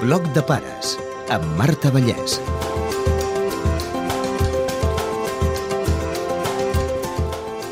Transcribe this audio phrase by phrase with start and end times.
[0.00, 0.94] Bloc de pares
[1.28, 2.38] amb Marta Vallès.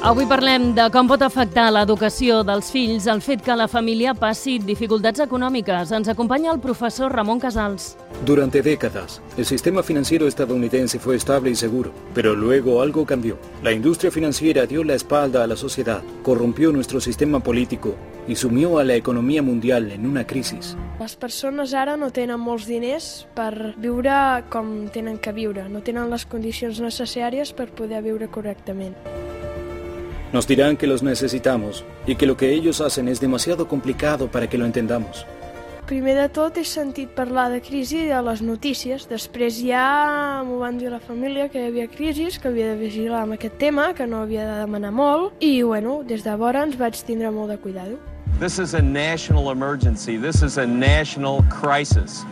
[0.05, 4.59] Avui parlem de com pot afectar l'educació dels fills el fet que la família passi
[4.61, 5.95] dificultats econòmiques.
[5.97, 7.95] Ens acompanya el professor Ramon Casals.
[8.27, 13.39] Durante décadas, el sistema financiero estadounidense fue estable y seguro, pero luego algo cambió.
[13.63, 17.95] La industria financiera dio la espalda a la sociedad, corrompió nuestro sistema político
[18.27, 20.77] y sumió a la economía mundial en una crisis.
[20.99, 26.11] Les persones ara no tenen molts diners per viure com tenen que viure, no tenen
[26.11, 28.99] les condicions necessàries per poder viure correctament.
[30.33, 34.51] Nos dirán que los necesitamos y que lo que ellos hacen es demasiado complicado para
[34.51, 35.25] que lo entendamos.
[35.89, 40.77] Primer de tot he sentit parlar de crisi de les notícies, després ja m'ho van
[40.77, 43.95] dir a la família que hi havia crisis, que havia de vigilar amb aquest tema,
[43.97, 47.57] que no havia de demanar molt, i bueno, des de ens vaig tindre molt de
[47.57, 47.97] cuidado.
[48.39, 50.19] This is a national emergency.
[50.19, 52.27] This is a national crisis.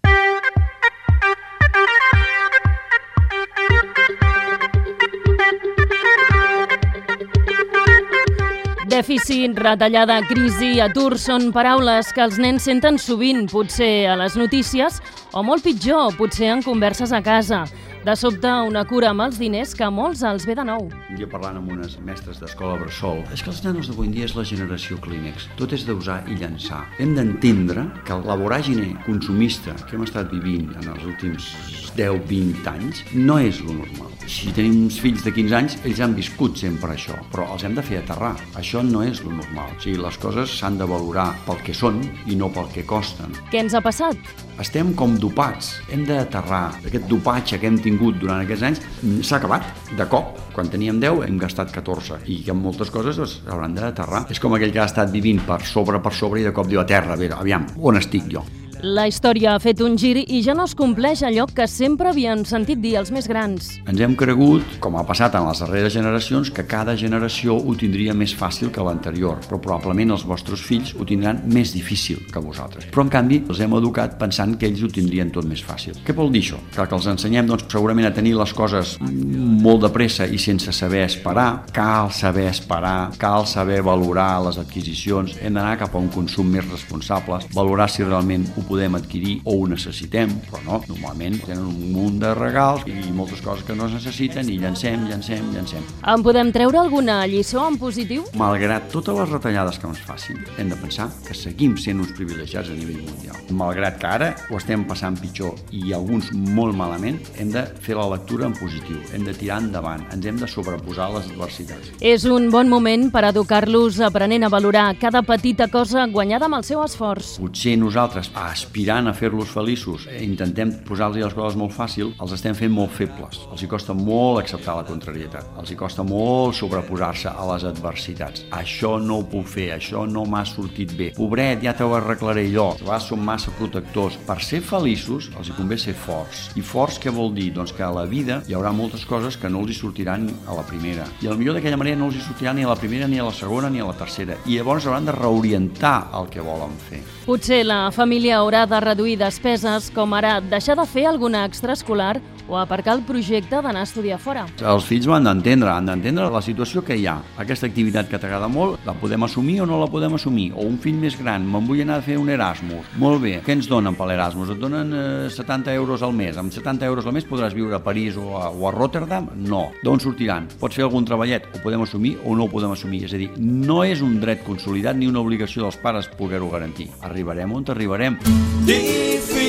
[9.07, 14.97] Dèficit, retallada, crisi, atur són paraules que els nens senten sovint, potser a les notícies,
[15.31, 17.61] o molt pitjor, potser en converses a casa.
[18.07, 20.85] De sobte, una cura amb els diners que a molts els ve de nou.
[21.19, 24.45] Jo parlant amb unes mestres d'escola bressol, és que els nanos d'avui dia és la
[24.47, 25.49] generació clínex.
[25.59, 26.85] Tot és d'usar i llançar.
[27.03, 31.51] Hem d'entendre que la voràgine consumista que hem estat vivint en els últims
[31.99, 34.15] 10-20 anys no és lo normal.
[34.31, 37.75] Si tenim uns fills de 15 anys, ells han viscut sempre això, però els hem
[37.75, 38.37] de fer aterrar.
[38.55, 39.75] Això no és lo normal.
[39.75, 43.35] O sigui, les coses s'han de valorar pel que són i no pel que costen.
[43.51, 44.19] Què ens ha passat?
[44.63, 45.75] Estem com dopats.
[45.93, 46.79] Hem d'aterrar.
[46.87, 48.83] Aquest dopatge que hem tingut durant aquests anys
[49.27, 49.67] s'ha acabat.
[49.97, 52.23] De cop, quan teníem 10, hem gastat 14.
[52.33, 54.27] I que moltes coses doncs, hauran d'aterrar.
[54.31, 56.83] És com aquell que ha estat vivint per sobre, per sobre, i de cop diu
[56.83, 58.45] a terra, a veure, aviam, on estic jo?
[58.85, 62.43] La història ha fet un gir i ja no es compleix allò que sempre havien
[62.45, 63.71] sentit dir els més grans.
[63.89, 68.13] Ens hem cregut, com ha passat en les darreres generacions, que cada generació ho tindria
[68.13, 72.85] més fàcil que l'anterior, però probablement els vostres fills ho tindran més difícil que vosaltres.
[72.93, 75.97] Però en canvi els hem educat pensant que ells ho tindrien tot més fàcil.
[76.05, 76.61] Què vol dir això?
[76.75, 80.75] Que, que els ensenyem doncs, segurament a tenir les coses molt de pressa i sense
[80.77, 86.13] saber esperar, cal saber esperar, cal saber valorar les adquisicions, hem d'anar cap a un
[86.13, 91.39] consum més responsable, valorar si realment ho podem adquirir o ho necessitem, però no, normalment
[91.45, 95.49] tenen un munt de regals i moltes coses que no es necessiten i llancem, llancem,
[95.55, 95.85] llancem.
[96.05, 98.27] En podem treure alguna lliçó en positiu?
[98.37, 102.71] Malgrat totes les retallades que ens facin, hem de pensar que seguim sent uns privilegiats
[102.71, 103.41] a nivell mundial.
[103.51, 108.09] Malgrat que ara ho estem passant pitjor i alguns molt malament, hem de fer la
[108.13, 111.93] lectura en positiu, hem de tirar endavant, ens hem de sobreposar les adversitats.
[112.01, 116.67] És un bon moment per educar-los aprenent a valorar cada petita cosa guanyada amb el
[116.67, 117.37] seu esforç.
[117.41, 122.73] Potser nosaltres, aspirant a fer-los feliços, intentem posar-los les coses molt fàcil, els estem fent
[122.73, 123.43] molt febles.
[123.53, 125.51] Els hi costa molt acceptar la contrarietat.
[125.61, 128.47] Els hi costa molt sobreposar-se a les adversitats.
[128.57, 131.11] Això no ho puc fer, això no m'ha sortit bé.
[131.17, 132.71] Pobret, ja t'ho arreglaré jo.
[132.73, 134.17] A vegades som massa protectors.
[134.27, 136.47] Per ser feliços els hi convé ser forts.
[136.57, 137.51] I forts què vol dir?
[137.57, 140.57] Doncs que a la vida hi haurà moltes coses que no els hi sortiran a
[140.57, 141.07] la primera.
[141.23, 143.35] I millor d'aquella manera no els hi sortiran ni a la primera, ni a la
[143.37, 144.39] segona, ni a la tercera.
[144.47, 147.03] I llavors hauran de reorientar el que volen fer.
[147.27, 152.59] Potser la família haurà de reduir despeses, com ara deixar de fer alguna extraescolar o
[152.59, 154.47] aparcar el projecte d'anar a estudiar fora.
[154.61, 157.17] Els fills ho han d'entendre, han d'entendre la situació que hi ha.
[157.43, 160.51] Aquesta activitat que t'agrada molt, la podem assumir o no la podem assumir?
[160.55, 162.93] O un fill més gran, me'n vull anar a fer un Erasmus.
[163.03, 164.53] Molt bé, què ens donen per l'Erasmus?
[164.55, 166.37] Et donen eh, 70 euros al mes.
[166.37, 169.31] Amb 70 euros al mes podràs viure a París o a, o a Rotterdam?
[169.47, 169.67] No.
[169.85, 170.49] D'on sortiran?
[170.61, 171.49] Pots fer algun treballet?
[171.55, 173.05] Ho podem assumir o no ho podem assumir?
[173.07, 176.91] És a dir, no és un dret consolidat ni una obligació dels pares poder-ho garantir.
[177.07, 178.19] Arribarem on arribarem.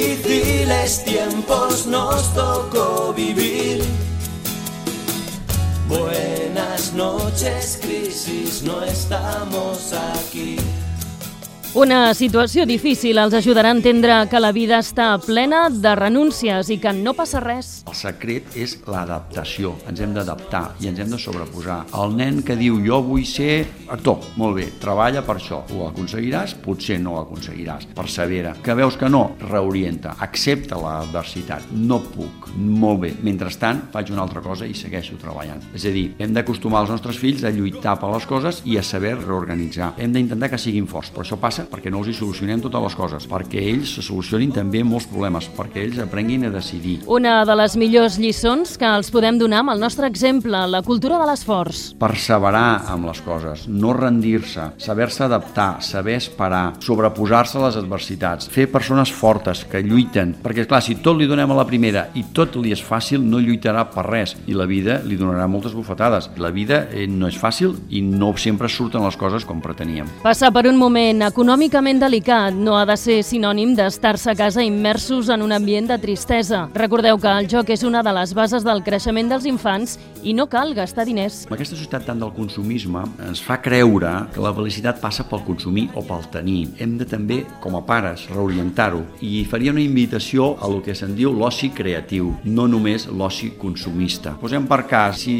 [0.08, 3.84] Difíciles tiempos nos tocó vivir.
[5.90, 10.56] Buenas noches, crisis, no estamos aquí.
[11.78, 16.80] Una situació difícil els ajudarà a entendre que la vida està plena de renúncies i
[16.82, 17.68] que no passa res.
[17.86, 19.76] El secret és l'adaptació.
[19.86, 21.84] Ens hem d'adaptar i ens hem de sobreposar.
[22.02, 25.60] El nen que diu jo vull ser actor, molt bé, treballa per això.
[25.76, 26.56] Ho aconseguiràs?
[26.66, 27.86] Potser no ho aconseguiràs.
[27.94, 28.56] Persevera.
[28.66, 29.36] Que veus que no?
[29.46, 30.16] Reorienta.
[30.26, 31.70] Accepta l'adversitat.
[31.78, 32.50] No puc.
[32.58, 33.14] Molt bé.
[33.22, 35.62] Mentrestant, faig una altra cosa i segueixo treballant.
[35.78, 38.88] És a dir, hem d'acostumar els nostres fills a lluitar per les coses i a
[38.96, 39.94] saber reorganitzar.
[40.02, 42.98] Hem d'intentar que siguin forts, però això passa perquè no els hi solucionem totes les
[42.98, 47.00] coses, perquè ells se solucionin també molts problemes, perquè ells aprenguin a decidir.
[47.08, 51.20] Una de les millors lliçons que els podem donar amb el nostre exemple, la cultura
[51.22, 51.84] de l'esforç.
[52.00, 58.68] Perseverar amb les coses, no rendir-se, saber-se adaptar, saber esperar, sobreposar-se a les adversitats, fer
[58.72, 62.56] persones fortes que lluiten, perquè clar, si tot li donem a la primera i tot
[62.62, 66.30] li és fàcil, no lluitarà per res i la vida li donarà moltes bufetades.
[66.38, 70.10] La vida eh, no és fàcil i no sempre surten les coses com preteníem.
[70.24, 71.26] Passar per un moment
[71.58, 75.96] econòmicament delicat no ha de ser sinònim d'estar-se a casa immersos en un ambient de
[75.98, 76.68] tristesa.
[76.76, 80.46] Recordeu que el joc és una de les bases del creixement dels infants i no
[80.52, 81.48] cal gastar diners.
[81.50, 86.04] Aquesta societat tant del consumisme ens fa creure que la felicitat passa pel consumir o
[86.06, 86.68] pel tenir.
[86.78, 91.18] Hem de també, com a pares, reorientar-ho i faria una invitació a lo que se'n
[91.18, 94.36] diu l'oci creatiu, no només l'oci consumista.
[94.38, 95.36] Posem per cas, si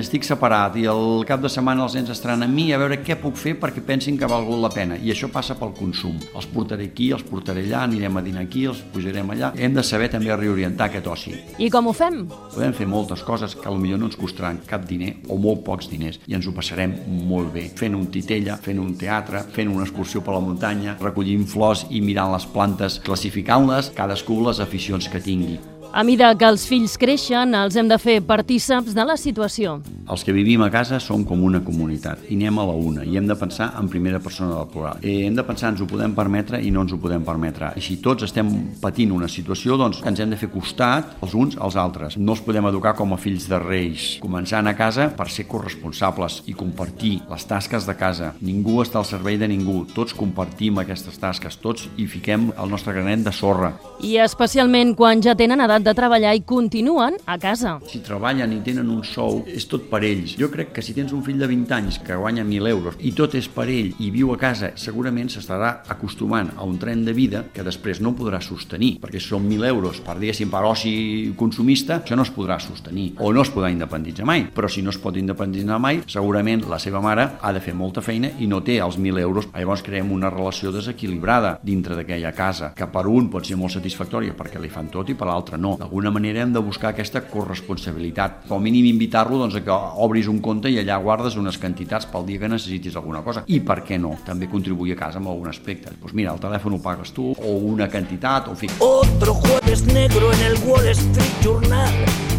[0.00, 3.20] estic separat i al cap de setmana els nens estaran amb mi, a veure què
[3.22, 4.98] puc fer perquè pensin que ha valgut la pena.
[4.98, 6.16] I això passa pel consum.
[6.34, 9.52] Els portaré aquí, els portaré allà, anirem a dinar aquí, els pujarem allà.
[9.56, 11.34] Hem de saber també reorientar aquest oci.
[11.58, 12.22] I com ho fem?
[12.54, 16.20] Podem fer moltes coses que potser no ens costaran cap diner o molt pocs diners
[16.26, 16.94] i ens ho passarem
[17.28, 17.66] molt bé.
[17.76, 22.02] Fent un titella, fent un teatre, fent una excursió per la muntanya, recollint flors i
[22.04, 25.58] mirant les plantes, classificant-les, cadascú les aficions que tingui.
[25.92, 29.80] A mida que els fills creixen, els hem de fer partíceps de la situació.
[30.10, 33.16] Els que vivim a casa som com una comunitat i anem a la una i
[33.18, 35.00] hem de pensar en primera persona del plural.
[35.02, 37.72] Eh, hem de pensar ens ho podem permetre i no ens ho podem permetre.
[37.78, 38.50] I si tots estem
[38.82, 42.16] patint una situació, doncs ens hem de fer costat els uns als altres.
[42.18, 44.06] No els podem educar com a fills de reis.
[44.22, 48.32] Començant a casa per ser corresponsables i compartir les tasques de casa.
[48.40, 49.84] Ningú està al servei de ningú.
[49.94, 51.58] Tots compartim aquestes tasques.
[51.58, 53.74] Tots hi fiquem el nostre granet de sorra.
[54.06, 57.78] I especialment quan ja tenen edat de treballar i continuen a casa.
[57.90, 60.36] Si treballen i tenen un sou, és tot per ells.
[60.40, 63.12] Jo crec que si tens un fill de 20 anys que guanya 1.000 euros i
[63.16, 67.14] tot és per ell i viu a casa, segurament s'estarà acostumant a un tren de
[67.16, 70.92] vida que després no podrà sostenir, perquè són 1.000 euros per, diguéssim, per oci
[71.38, 74.46] consumista, això no es podrà sostenir o no es podrà independitzar mai.
[74.54, 78.02] Però si no es pot independitzar mai, segurament la seva mare ha de fer molta
[78.04, 79.48] feina i no té els 1.000 euros.
[79.54, 84.36] Llavors creem una relació desequilibrada dintre d'aquella casa, que per un pot ser molt satisfactòria
[84.36, 85.69] perquè li fan tot i per l'altre no.
[85.78, 88.46] D'alguna manera hem de buscar aquesta corresponsabilitat.
[88.48, 92.08] Com a mínim invitar-lo doncs, a que obris un compte i allà guardes unes quantitats
[92.10, 93.44] pel dia que necessitis alguna cosa.
[93.46, 94.16] I per què no?
[94.26, 95.94] També contribuir a casa amb algun aspecte.
[96.00, 98.72] Doncs mira, el telèfon ho pagues tu, o una quantitat, o en fi.
[98.80, 101.94] Otro jueves negro en el Wall Street Journal.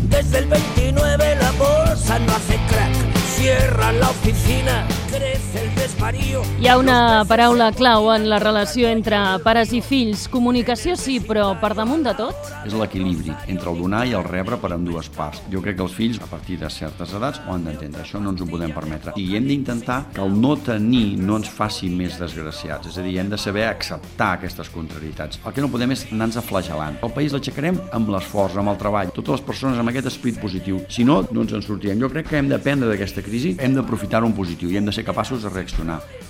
[0.10, 3.16] Desde el 29 la bolsa no hace crack.
[3.38, 4.86] Cierran la oficina.
[6.62, 10.28] Hi ha una paraula clau en la relació entre pares i fills.
[10.32, 12.38] Comunicació sí, però per damunt de tot?
[12.66, 15.42] És l'equilibri entre el donar i el rebre per amb dues parts.
[15.52, 18.04] Jo crec que els fills, a partir de certes edats, ho han d'entendre.
[18.06, 19.14] Això no ens ho podem permetre.
[19.18, 22.92] I hem d'intentar que el no tenir no ens faci més desgraciats.
[22.94, 25.42] És a dir, hem de saber acceptar aquestes contrarietats.
[25.46, 27.02] El que no podem és anar-nos flagelant.
[27.02, 29.14] El país l'aixecarem amb l'esforç, amb el treball.
[29.18, 30.82] Totes les persones amb aquest esperit positiu.
[30.90, 32.00] Si no, no ens en sortirem.
[32.02, 35.44] Jo crec que hem d'aprendre d'aquesta crisi, hem d'aprofitar-ho positiu i hem de ser capaços
[35.44, 35.81] de reaccionar.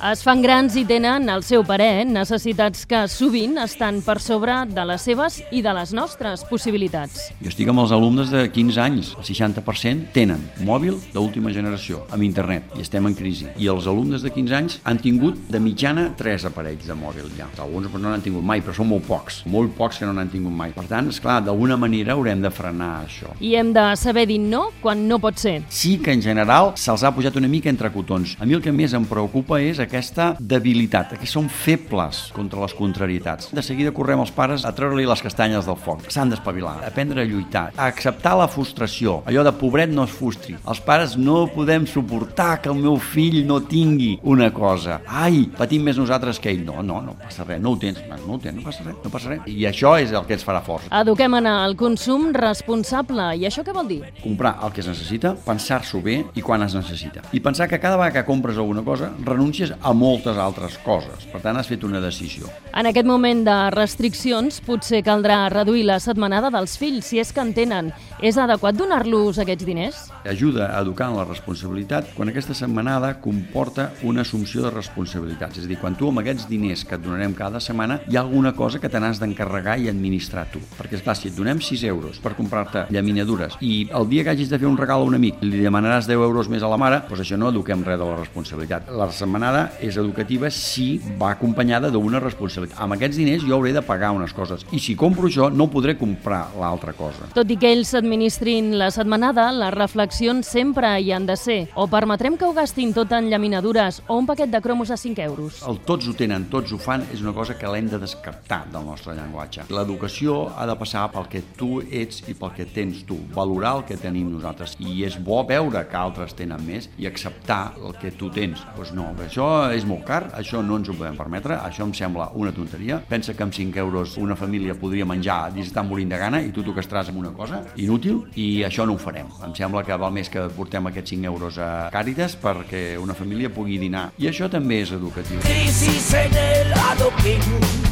[0.02, 4.82] Es fan grans i tenen, al seu parer, necessitats que sovint estan per sobre de
[4.90, 7.28] les seves i de les nostres possibilitats.
[7.38, 9.12] Jo estic amb els alumnes de 15 anys.
[9.22, 13.46] El 60% tenen mòbil d'última generació, amb internet, i estem en crisi.
[13.62, 17.52] I els alumnes de 15 anys han tingut de mitjana 3 aparells de mòbil ja.
[17.62, 19.44] Alguns no n'han tingut mai, però són molt pocs.
[19.46, 20.74] Molt pocs que no n'han tingut mai.
[20.74, 23.36] Per tant, és clar, d'alguna manera haurem de frenar això.
[23.38, 25.60] I hem de saber dir no quan no pot ser.
[25.70, 28.34] Sí que en general se'ls ha pujat una mica entre cotons.
[28.42, 32.74] A mi el que més em preocupa és aquesta debilitat, que són febles contra les
[32.78, 33.50] contrarietats.
[33.54, 36.08] De seguida correm els pares a treure-li les castanyes del foc.
[36.12, 40.56] S'han d'espavilar, aprendre a lluitar, a acceptar la frustració, allò de pobret no es frustri.
[40.68, 45.02] Els pares no podem suportar que el meu fill no tingui una cosa.
[45.08, 46.64] Ai, patim més nosaltres que ell.
[46.66, 49.12] No, no, no passa res, no ho tens, no ho tens, no passa res, no
[49.14, 49.46] passa res.
[49.50, 50.90] I això és el que ens farà forts.
[51.02, 53.32] Eduquem en el consum responsable.
[53.42, 54.02] I això què vol dir?
[54.22, 57.26] Comprar el que es necessita, pensar-s'ho bé i quan es necessita.
[57.34, 61.26] I pensar que cada vegada que compres alguna cosa, renuncies a moltes altres coses.
[61.32, 62.50] Per tant, has fet una decisió.
[62.76, 67.44] En aquest moment de restriccions, potser caldrà reduir la setmanada dels fills, si és que
[67.44, 67.92] en tenen.
[68.22, 70.02] És adequat donar-los aquests diners?
[70.30, 75.58] Ajuda a educar en la responsabilitat quan aquesta setmanada comporta una assumpció de responsabilitats.
[75.58, 78.22] És a dir, quan tu amb aquests diners que et donarem cada setmana hi ha
[78.22, 80.62] alguna cosa que te n'has d'encarregar i administrar tu.
[80.78, 84.52] Perquè, esclar, si et donem 6 euros per comprar-te llaminadures i el dia que hagis
[84.52, 87.02] de fer un regal a un amic li demanaràs 10 euros més a la mare,
[87.10, 88.92] doncs això no eduquem res de la responsabilitat.
[88.92, 92.80] La setmanada és educativa si va acompanyada d'una responsabilitat.
[92.82, 95.98] Amb aquests diners jo hauré de pagar unes coses i si compro això no podré
[96.00, 97.30] comprar l'altra cosa.
[97.36, 101.60] Tot i que ells administrin la setmanada, les reflexions sempre hi han de ser.
[101.76, 105.22] O permetrem que ho gastin tot en llaminadures o un paquet de cromos a 5
[105.26, 105.62] euros.
[105.68, 108.86] El tots ho tenen, tots ho fan, és una cosa que l'hem de descartar del
[108.88, 109.68] nostre llenguatge.
[109.72, 113.86] L'educació ha de passar pel que tu ets i pel que tens tu, valorar el
[113.90, 114.78] que tenim nosaltres.
[114.80, 118.62] I és bo veure que altres tenen més i acceptar el que tu tens.
[118.62, 121.94] Doncs pues no, això és molt car, això no ens ho podem permetre, això em
[121.98, 123.02] sembla una tonteria.
[123.10, 126.52] Pensa que amb 5 euros una família podria menjar i estar morint de gana i
[126.56, 129.32] tu t'ho gastràs amb una cosa inútil i això no ho farem.
[129.46, 133.52] Em sembla que val més que portem aquests 5 euros a Càritas perquè una família
[133.54, 134.10] pugui dinar.
[134.22, 135.42] I això també és educatiu.
[135.48, 137.91] Crisis en el adoquín.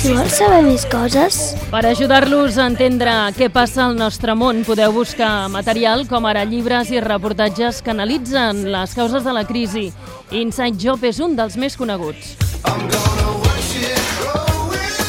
[0.00, 1.40] Si vols saber més coses,
[1.70, 6.90] Per ajudar-los a entendre què passa al nostre món, podeu buscar material com ara llibres
[6.90, 9.84] i reportatges que analitzen les causes de la crisi.
[10.34, 12.34] Inside Job és un dels més coneguts.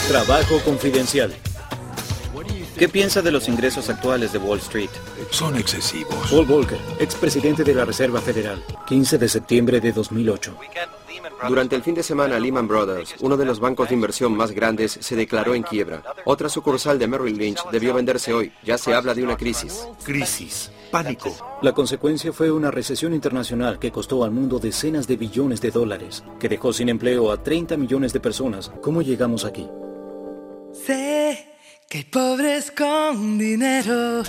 [0.08, 1.34] Trabajo confidencial.
[2.78, 4.90] ¿Qué piensa de los ingresos actuales de Wall Street?
[5.32, 6.30] Son excesivos.
[6.30, 10.58] Paul Volcker, expresidente de la Reserva Federal, 15 de septiembre de 2008.
[11.48, 14.98] Durante el fin de semana, Lehman Brothers, uno de los bancos de inversión más grandes,
[15.00, 16.04] se declaró en quiebra.
[16.26, 18.52] Otra sucursal de Merrill Lynch debió venderse hoy.
[18.64, 19.88] Ya se habla de una crisis.
[20.04, 20.72] Crisis.
[20.92, 21.36] Pánico.
[21.62, 26.24] La consecuencia fue una recesión internacional que costó al mundo decenas de billones de dólares,
[26.40, 28.72] que dejó sin empleo a 30 millones de personas.
[28.82, 29.68] ¿Cómo llegamos aquí?
[30.74, 31.48] Sé
[31.90, 34.24] que hay pobres con dinero,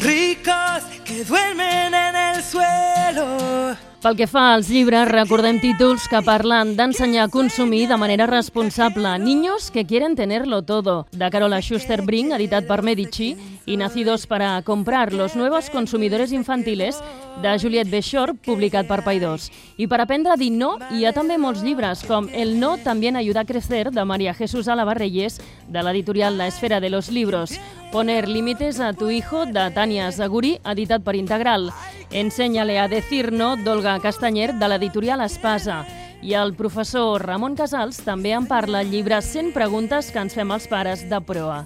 [0.00, 3.93] ricos que duermen en el suelo.
[4.04, 9.14] Pel que fa als llibres, recordem títols que parlen d'ensenyar a consumir de manera responsable.
[9.18, 13.30] Niños que quieren tenerlo todo, de Carola Schuster-Brink, editat per Medici,
[13.64, 17.00] i Nacidos para comprar, los nuevos consumidores infantiles,
[17.40, 19.48] de Juliette Bechor, publicat per Paidós.
[19.80, 23.16] I per aprendre a dir no, hi ha també molts llibres, com El no también
[23.16, 27.56] ayuda a crecer, de María Jesús Álava Reyes, de l'editorial La Esfera de los Libros.
[27.90, 31.72] Poner límites a tu hijo, de Tania Zaguri, editat per Integral.
[32.14, 35.80] Enséñale a decir no, d'Olga Castanyer, de l'editorial Espasa.
[36.22, 40.54] I el professor Ramon Casals també en parla al llibre 100 preguntes que ens fem
[40.54, 41.64] els pares de proa.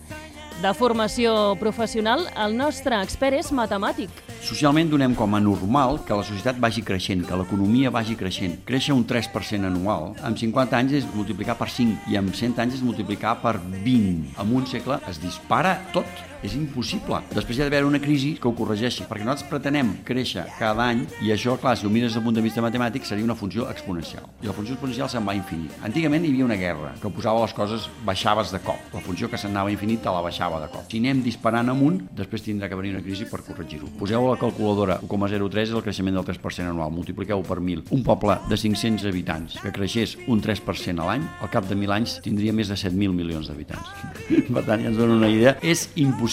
[0.62, 4.08] De formació professional, el nostre expert és matemàtic.
[4.42, 8.56] Socialment donem com a normal que la societat vagi creixent, que l'economia vagi creixent.
[8.66, 12.80] Créixer un 3% anual, amb 50 anys és multiplicar per 5 i amb 100 anys
[12.80, 14.32] és multiplicar per 20.
[14.40, 16.24] En un segle es dispara tot.
[16.42, 17.18] És impossible.
[17.34, 21.00] Després hi ha d'haver una crisi que ho corregeixi, perquè nosaltres pretenem créixer cada any
[21.24, 23.66] i això, clar, si ho mires des del punt de vista matemàtic, seria una funció
[23.72, 24.28] exponencial.
[24.42, 25.74] I la funció exponencial se'n va infinit.
[25.88, 28.94] Antigament hi havia una guerra que posava les coses, baixaves de cop.
[28.94, 30.86] La funció que s'anava infinit te la baixava de cop.
[30.92, 33.90] Si anem disparant amunt, després tindrà que venir una crisi per corregir-ho.
[33.98, 37.88] Poseu a la calculadora 1,03 és el creixement del 3% anual, multipliqueu per 1.000.
[37.98, 41.98] Un poble de 500 habitants que creixés un 3% a l'any, al cap de 1.000
[41.98, 43.90] anys tindria més de 7.000 milions d'habitants.
[44.54, 45.56] per tant, ja ens dona una idea.
[45.66, 46.27] És impossible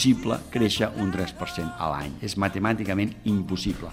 [0.52, 2.14] créixer un 3% a l'any.
[2.22, 3.90] És matemàticament impossible.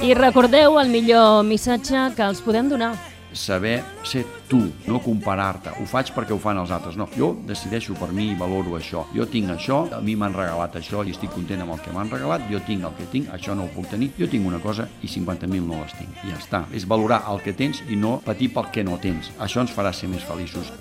[0.00, 2.94] I recordeu el millor missatge que els podem donar.
[3.32, 5.72] Saber ser tu, no comparar-te.
[5.80, 6.96] Ho faig perquè ho fan els altres.
[6.98, 9.04] No, jo decideixo per mi i valoro això.
[9.14, 12.10] Jo tinc això, a mi m'han regalat això i estic content amb el que m'han
[12.10, 14.88] regalat, jo tinc el que tinc, això no ho puc tenir, jo tinc una cosa
[15.02, 16.20] i 50.000 no les tinc.
[16.24, 16.64] I ja està.
[16.74, 19.32] És valorar el que tens i no patir pel que no tens.
[19.38, 20.72] Això ens farà ser més feliços.